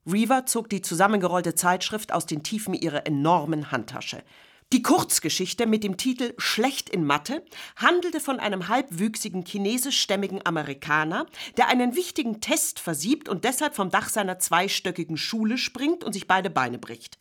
[0.08, 4.24] Reaver zog die zusammengerollte Zeitschrift aus den Tiefen ihrer enormen Handtasche.
[4.74, 11.68] Die Kurzgeschichte mit dem Titel Schlecht in Mathe handelte von einem halbwüchsigen chinesischstämmigen Amerikaner, der
[11.68, 16.50] einen wichtigen Test versiebt und deshalb vom Dach seiner zweistöckigen Schule springt und sich beide
[16.50, 17.20] Beine bricht.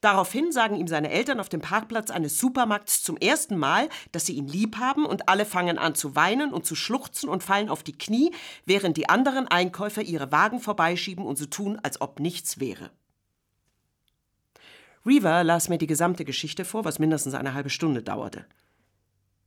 [0.00, 4.32] Daraufhin sagen ihm seine Eltern auf dem Parkplatz eines Supermarkts zum ersten Mal, dass sie
[4.34, 7.82] ihn lieb haben und alle fangen an zu weinen und zu schluchzen und fallen auf
[7.82, 8.32] die Knie,
[8.64, 12.90] während die anderen Einkäufer ihre Wagen vorbeischieben und so tun, als ob nichts wäre.
[15.06, 18.44] Reaver las mir die gesamte Geschichte vor, was mindestens eine halbe Stunde dauerte.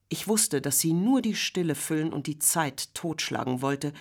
[0.09, 3.93] Ich wusste, dass sie nur die Stille füllen und die Zeit totschlagen wollte,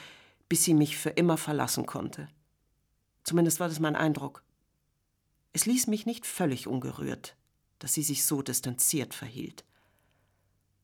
[0.48, 2.28] bis sie mich für immer verlassen konnte.
[3.24, 4.42] Zumindest war das mein Eindruck.
[5.52, 7.36] Es ließ mich nicht völlig ungerührt,
[7.78, 9.64] dass sie sich so distanziert verhielt.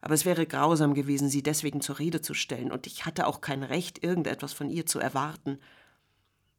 [0.00, 3.40] Aber es wäre grausam gewesen, sie deswegen zur Rede zu stellen, und ich hatte auch
[3.40, 5.58] kein Recht, irgendetwas von ihr zu erwarten.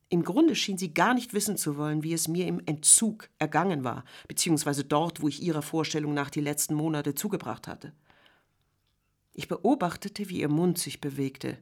[0.10, 3.84] Im Grunde schien sie gar nicht wissen zu wollen, wie es mir im Entzug ergangen
[3.84, 7.94] war, beziehungsweise dort, wo ich ihrer Vorstellung nach die letzten Monate zugebracht hatte.
[9.34, 11.60] Ich beobachtete, wie ihr Mund sich bewegte,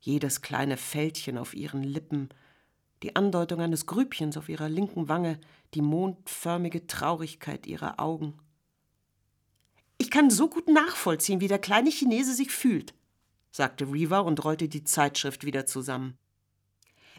[0.00, 2.30] jedes kleine Fältchen auf ihren Lippen,
[3.04, 5.38] die Andeutung eines Grübchens auf ihrer linken Wange,
[5.74, 8.34] die mondförmige Traurigkeit ihrer Augen.
[9.98, 12.92] Ich kann so gut nachvollziehen, wie der kleine Chinese sich fühlt,
[13.52, 16.18] sagte Reva und rollte die Zeitschrift wieder zusammen.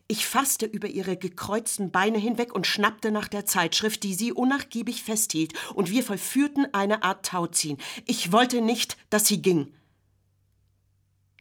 [0.07, 5.03] Ich fasste über ihre gekreuzten Beine hinweg und schnappte nach der Zeitschrift, die sie unnachgiebig
[5.03, 7.77] festhielt, und wir vollführten eine Art Tauziehen.
[8.05, 9.73] Ich wollte nicht, dass sie ging.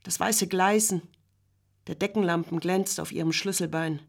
[0.02, 1.02] Das weiße Gleisen
[1.86, 4.00] der Deckenlampen glänzte auf ihrem Schlüsselbein.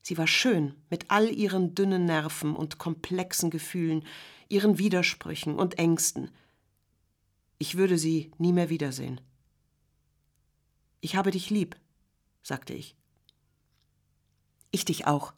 [0.00, 4.04] Sie war schön mit all ihren dünnen Nerven und komplexen Gefühlen,
[4.48, 6.30] ihren Widersprüchen und Ängsten.
[7.58, 9.20] Ich würde sie nie mehr wiedersehen.
[11.00, 11.76] Ich habe dich lieb,
[12.42, 12.96] sagte ich.
[14.74, 15.34] Ich dich auch.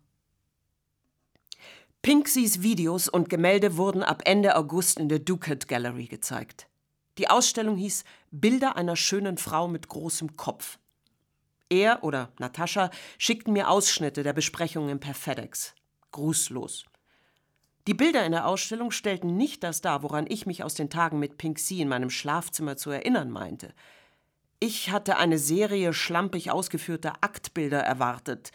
[2.00, 6.68] Pinksys Videos und Gemälde wurden ab Ende August in der Ducat Gallery gezeigt.
[7.18, 10.78] Die Ausstellung hieß Bilder einer schönen Frau mit großem Kopf.
[11.68, 15.74] Er oder Natascha schickten mir Ausschnitte der Besprechungen per FedEx.
[16.12, 16.86] Grußlos.
[17.88, 21.18] Die Bilder in der Ausstellung stellten nicht das dar, woran ich mich aus den Tagen
[21.18, 23.74] mit Pink C in meinem Schlafzimmer zu erinnern meinte.
[24.60, 28.50] Ich hatte eine Serie schlampig ausgeführter Aktbilder erwartet.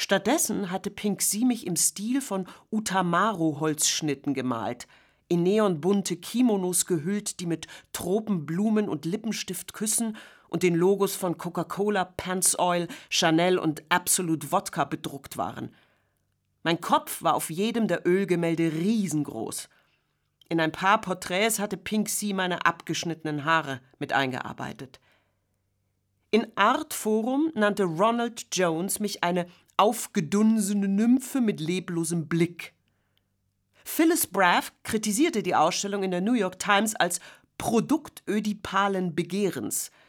[0.00, 4.86] Stattdessen hatte Pink C mich im Stil von Utamaru-Holzschnitten gemalt,
[5.26, 10.16] in neonbunte Kimonos gehüllt, die mit Tropenblumen und Lippenstift küssen
[10.48, 15.74] und den Logos von Coca-Cola, Pants Oil, Chanel und Absolute Wodka bedruckt waren.
[16.62, 19.68] Mein Kopf war auf jedem der Ölgemälde riesengroß.
[20.48, 25.00] In ein paar Porträts hatte Pink Sea meine abgeschnittenen Haare mit eingearbeitet.
[26.30, 32.74] In Art Forum nannte Ronald Jones mich eine aufgedunsene Nymphe mit leblosem Blick.
[33.84, 37.20] Phyllis Braff kritisierte die Ausstellung in der New York Times als
[37.56, 39.90] Produkt ödipalen Begehrens–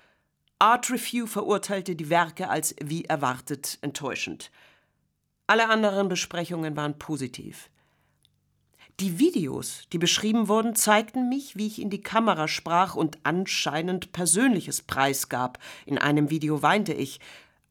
[0.61, 4.51] Art Review verurteilte die Werke als wie erwartet enttäuschend.
[5.47, 7.69] Alle anderen Besprechungen waren positiv.
[8.99, 14.11] Die Videos, die beschrieben wurden, zeigten mich, wie ich in die Kamera sprach und anscheinend
[14.11, 15.59] Persönliches preisgab.
[15.85, 17.21] In einem Video weinte ich,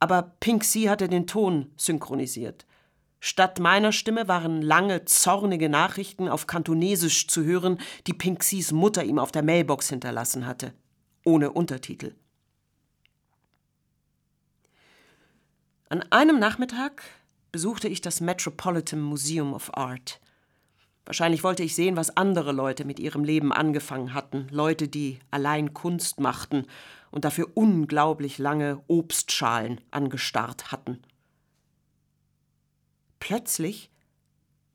[0.00, 2.66] aber Pink Sea hatte den Ton synchronisiert.
[3.20, 9.02] Statt meiner Stimme waren lange, zornige Nachrichten auf Kantonesisch zu hören, die Pink Seas Mutter
[9.04, 10.72] ihm auf der Mailbox hinterlassen hatte.
[11.24, 12.14] Ohne Untertitel.
[15.88, 17.02] An einem Nachmittag
[17.50, 20.20] besuchte ich das Metropolitan Museum of Art.
[21.06, 25.72] Wahrscheinlich wollte ich sehen, was andere Leute mit ihrem Leben angefangen hatten, Leute, die allein
[25.72, 26.66] Kunst machten
[27.10, 31.00] und dafür unglaublich lange Obstschalen angestarrt hatten.
[33.20, 33.90] Plötzlich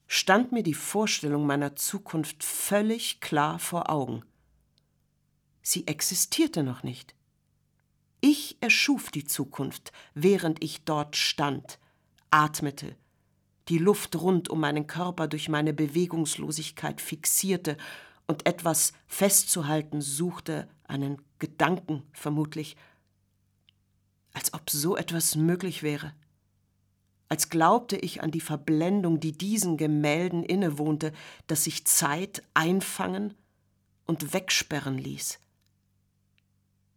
[0.08, 4.24] stand mir die Vorstellung meiner Zukunft völlig klar vor Augen.
[5.62, 7.15] Sie existierte noch nicht.
[8.22, 11.80] Ich erschuf die Zukunft, während ich dort stand,
[12.32, 12.96] atmete,
[13.69, 17.78] die Luft rund um meinen Körper durch meine Bewegungslosigkeit fixierte
[18.28, 22.78] und etwas festzuhalten suchte, einen Gedanken vermutlich,
[24.32, 26.14] als ob so etwas möglich wäre,
[27.28, 31.12] als glaubte ich an die Verblendung, die diesen Gemälden innewohnte,
[31.48, 33.34] dass sich Zeit einfangen
[34.06, 35.38] und wegsperren ließ.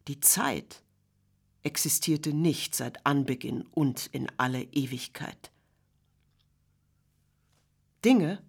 [0.07, 0.81] Die Zeit,
[1.65, 5.51] existierte nicht seit Anbeginn und in alle Ewigkeit.
[8.05, 8.41] Dinge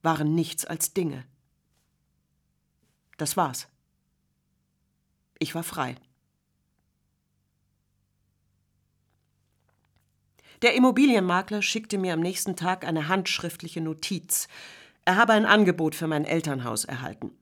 [0.00, 1.26] waren nichts als Dinge.
[3.18, 3.68] Das war's.
[5.38, 5.96] Ich war frei.
[10.62, 14.48] Der Immobilienmakler schickte mir am nächsten Tag eine handschriftliche Notiz.
[15.04, 17.32] Er habe ein Angebot für mein Elternhaus erhalten.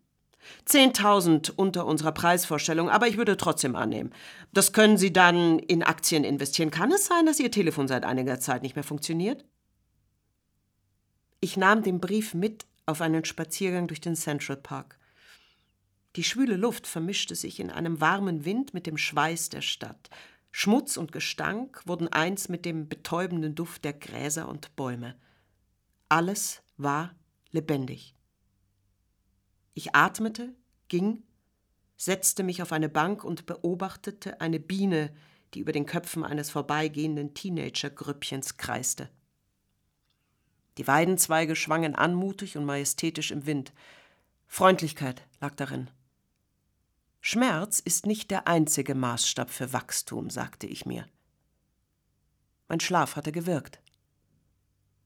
[0.66, 4.12] 10.000 unter unserer Preisvorstellung, aber ich würde trotzdem annehmen.
[4.52, 6.70] Das können Sie dann in Aktien investieren.
[6.70, 9.44] Kann es sein, dass Ihr Telefon seit einiger Zeit nicht mehr funktioniert?
[11.40, 14.98] Ich nahm den Brief mit auf einen Spaziergang durch den Central Park.
[16.16, 20.10] Die schwüle Luft vermischte sich in einem warmen Wind mit dem Schweiß der Stadt.
[20.50, 25.16] Schmutz und Gestank wurden eins mit dem betäubenden Duft der Gräser und Bäume.
[26.10, 27.14] Alles war
[27.50, 28.14] lebendig.
[29.72, 30.54] Ich atmete,
[30.88, 31.22] ging,
[31.96, 35.14] setzte mich auf eine Bank und beobachtete eine Biene,
[35.54, 39.08] die über den Köpfen eines vorbeigehenden Teenager-Grüppchens kreiste.
[40.76, 43.72] Die Weidenzweige schwangen anmutig und majestätisch im Wind.
[44.46, 45.90] Freundlichkeit lag darin.
[47.24, 51.06] Schmerz ist nicht der einzige Maßstab für Wachstum, sagte ich mir.
[52.66, 53.80] Mein Schlaf hatte gewirkt.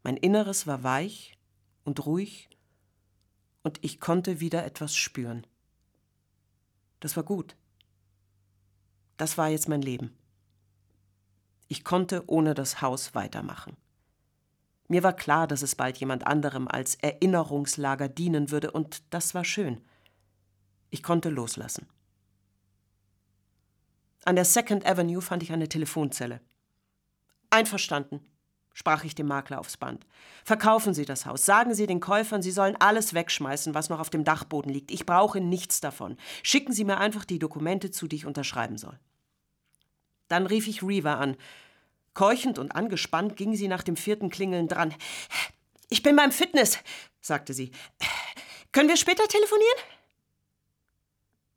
[0.02, 1.36] Mein Inneres war weich
[1.84, 2.48] und ruhig,
[3.62, 5.46] und ich konnte wieder etwas spüren.
[7.00, 7.54] Das war gut.
[9.18, 10.16] Das war jetzt mein Leben.
[11.68, 13.76] Ich konnte ohne das Haus weitermachen.
[14.88, 19.44] Mir war klar, dass es bald jemand anderem als Erinnerungslager dienen würde, und das war
[19.44, 19.84] schön.
[20.88, 21.86] Ich konnte loslassen.
[24.26, 26.40] An der Second Avenue fand ich eine Telefonzelle.
[27.48, 28.20] Einverstanden,
[28.74, 30.04] sprach ich dem Makler aufs Band.
[30.44, 31.46] Verkaufen Sie das Haus.
[31.46, 34.90] Sagen Sie den Käufern, sie sollen alles wegschmeißen, was noch auf dem Dachboden liegt.
[34.90, 36.16] Ich brauche nichts davon.
[36.42, 38.98] Schicken Sie mir einfach die Dokumente zu, die ich unterschreiben soll.
[40.26, 41.36] Dann rief ich Reaver an.
[42.12, 44.92] Keuchend und angespannt ging sie nach dem vierten Klingeln dran.
[45.88, 46.80] Ich bin beim Fitness,
[47.20, 47.70] sagte sie.
[48.72, 49.78] Können wir später telefonieren?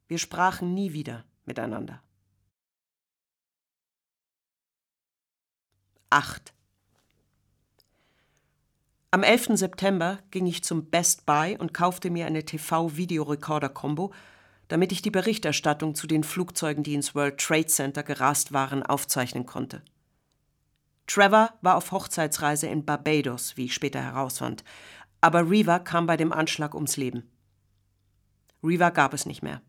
[0.08, 2.04] Wir sprachen nie wieder miteinander.
[6.12, 6.54] 8.
[9.12, 9.58] Am 11.
[9.58, 14.12] September ging ich zum Best Buy und kaufte mir eine TV-Videorekorder-Kombo,
[14.70, 19.46] damit ich die Berichterstattung zu den Flugzeugen, die ins World Trade Center gerast waren, aufzeichnen
[19.46, 19.84] konnte.
[21.06, 24.64] Trevor war auf Hochzeitsreise in Barbados, wie ich später herausfand,
[25.22, 27.30] aber Reva kam bei dem Anschlag ums Leben.
[28.64, 29.62] Reva gab es nicht mehr.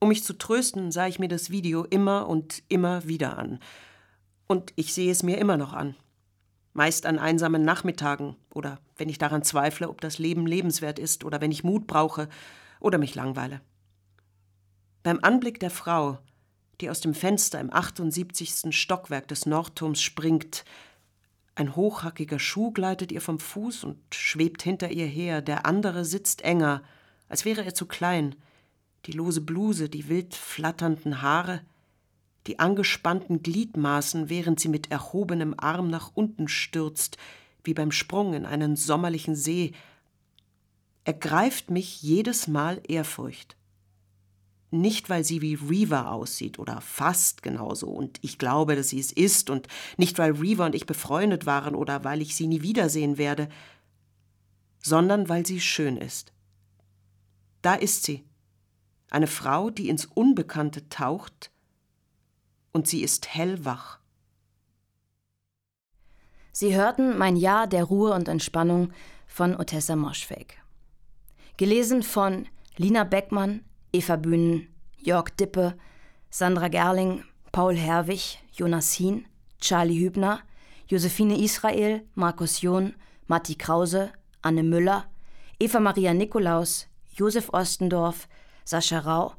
[0.00, 3.58] Um mich zu trösten, sah ich mir das Video immer und immer wieder an.
[4.52, 5.94] Und ich sehe es mir immer noch an
[6.74, 11.40] meist an einsamen Nachmittagen oder wenn ich daran zweifle, ob das Leben lebenswert ist oder
[11.40, 12.28] wenn ich Mut brauche
[12.80, 13.60] oder mich langweile.
[15.02, 16.18] Beim Anblick der Frau,
[16.80, 18.74] die aus dem Fenster im 78.
[18.74, 20.64] Stockwerk des Nordturms springt,
[21.54, 26.42] ein hochhackiger Schuh gleitet ihr vom Fuß und schwebt hinter ihr her, der andere sitzt
[26.42, 26.82] enger,
[27.28, 28.34] als wäre er zu klein,
[29.04, 31.60] die lose Bluse, die wild flatternden Haare,
[32.46, 37.16] die angespannten Gliedmaßen, während sie mit erhobenem Arm nach unten stürzt,
[37.64, 39.72] wie beim Sprung in einen sommerlichen See,
[41.04, 43.56] ergreift mich jedes Mal Ehrfurcht.
[44.70, 49.12] Nicht, weil sie wie Reaver aussieht oder fast genauso und ich glaube, dass sie es
[49.12, 49.68] ist und
[49.98, 53.48] nicht, weil Reaver und ich befreundet waren oder weil ich sie nie wiedersehen werde,
[54.80, 56.32] sondern weil sie schön ist.
[57.60, 58.24] Da ist sie,
[59.10, 61.51] eine Frau, die ins Unbekannte taucht,
[62.72, 63.98] und sie ist hellwach.
[66.52, 68.92] Sie hörten Mein Jahr der Ruhe und Entspannung
[69.26, 70.58] von Otessa Moschweg.
[71.56, 72.46] Gelesen von
[72.76, 74.68] Lina Beckmann, Eva Bühnen,
[74.98, 75.76] Jörg Dippe,
[76.30, 79.26] Sandra Gerling, Paul Herwig, Jonas Hien,
[79.60, 80.40] Charlie Hübner,
[80.88, 82.94] Josephine Israel, Markus John,
[83.26, 84.12] Matti Krause,
[84.42, 85.06] Anne Müller,
[85.58, 88.28] Eva Maria Nikolaus, Josef Ostendorf,
[88.64, 89.34] Sascha Rau,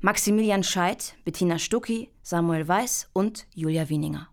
[0.00, 4.28] Maximilian Scheidt, Bettina Stucki, Samuel Weiß und Julia Wieninger.